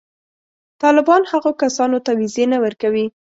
[0.83, 3.05] طالبان هغو کسانو ته وېزې نه ورکوي.